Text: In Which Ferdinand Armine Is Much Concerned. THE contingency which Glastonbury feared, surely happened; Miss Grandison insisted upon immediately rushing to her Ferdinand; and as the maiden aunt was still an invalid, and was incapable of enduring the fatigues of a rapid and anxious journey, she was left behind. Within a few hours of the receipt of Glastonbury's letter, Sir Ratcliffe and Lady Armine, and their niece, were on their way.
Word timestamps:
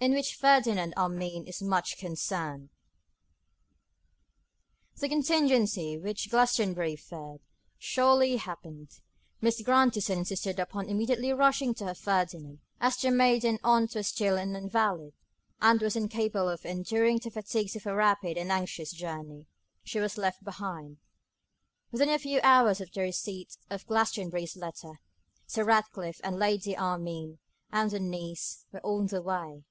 In 0.00 0.12
Which 0.14 0.36
Ferdinand 0.36 0.94
Armine 0.96 1.48
Is 1.48 1.60
Much 1.60 1.98
Concerned. 1.98 2.68
THE 5.00 5.08
contingency 5.08 5.98
which 5.98 6.30
Glastonbury 6.30 6.94
feared, 6.94 7.40
surely 7.78 8.36
happened; 8.36 9.00
Miss 9.40 9.60
Grandison 9.60 10.18
insisted 10.20 10.60
upon 10.60 10.88
immediately 10.88 11.32
rushing 11.32 11.74
to 11.74 11.86
her 11.86 11.96
Ferdinand; 11.96 12.60
and 12.60 12.60
as 12.80 12.96
the 12.98 13.10
maiden 13.10 13.58
aunt 13.64 13.96
was 13.96 14.06
still 14.06 14.36
an 14.36 14.54
invalid, 14.54 15.14
and 15.60 15.80
was 15.80 15.96
incapable 15.96 16.48
of 16.48 16.64
enduring 16.64 17.18
the 17.18 17.32
fatigues 17.32 17.74
of 17.74 17.84
a 17.84 17.92
rapid 17.92 18.38
and 18.38 18.52
anxious 18.52 18.92
journey, 18.92 19.46
she 19.82 19.98
was 19.98 20.16
left 20.16 20.44
behind. 20.44 20.98
Within 21.90 22.08
a 22.08 22.20
few 22.20 22.38
hours 22.44 22.80
of 22.80 22.92
the 22.92 23.00
receipt 23.00 23.56
of 23.68 23.84
Glastonbury's 23.88 24.54
letter, 24.54 25.00
Sir 25.48 25.64
Ratcliffe 25.64 26.20
and 26.22 26.38
Lady 26.38 26.76
Armine, 26.76 27.40
and 27.72 27.90
their 27.90 27.98
niece, 27.98 28.64
were 28.70 28.86
on 28.86 29.08
their 29.08 29.22
way. 29.22 29.64